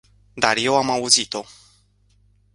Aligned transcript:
Dar 0.43 0.57
eu 0.57 0.73
am 0.77 0.89
auzit-o. 0.89 1.41